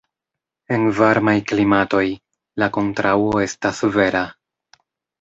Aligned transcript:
En 0.77 0.85
varmaj 0.99 1.35
klimatoj, 1.51 2.03
la 2.65 2.73
kontraŭo 2.81 3.31
estas 3.47 3.87
vera. 4.01 4.27